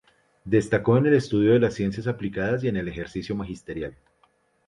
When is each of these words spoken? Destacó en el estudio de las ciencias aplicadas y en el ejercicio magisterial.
Destacó 0.45 0.97
en 0.97 1.05
el 1.05 1.13
estudio 1.13 1.53
de 1.53 1.59
las 1.59 1.75
ciencias 1.75 2.07
aplicadas 2.07 2.63
y 2.63 2.67
en 2.67 2.75
el 2.75 2.87
ejercicio 2.87 3.35
magisterial. 3.35 3.93